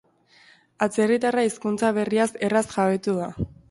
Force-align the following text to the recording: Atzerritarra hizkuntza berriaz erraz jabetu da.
Atzerritarra 0.85 1.45
hizkuntza 1.51 1.95
berriaz 2.01 2.29
erraz 2.51 2.67
jabetu 2.77 3.21
da. 3.25 3.35